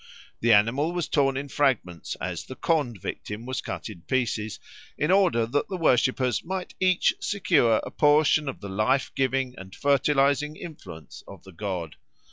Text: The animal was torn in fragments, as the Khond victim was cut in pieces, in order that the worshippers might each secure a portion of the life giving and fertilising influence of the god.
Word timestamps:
The 0.39 0.51
animal 0.51 0.93
was 0.93 1.07
torn 1.07 1.37
in 1.37 1.47
fragments, 1.47 2.15
as 2.19 2.45
the 2.45 2.55
Khond 2.55 2.99
victim 2.99 3.45
was 3.45 3.61
cut 3.61 3.87
in 3.87 4.01
pieces, 4.01 4.59
in 4.97 5.11
order 5.11 5.45
that 5.45 5.69
the 5.69 5.77
worshippers 5.77 6.43
might 6.43 6.73
each 6.79 7.13
secure 7.19 7.79
a 7.83 7.91
portion 7.91 8.49
of 8.49 8.61
the 8.61 8.69
life 8.69 9.11
giving 9.13 9.53
and 9.59 9.75
fertilising 9.75 10.55
influence 10.55 11.21
of 11.27 11.43
the 11.43 11.51
god. 11.53 11.97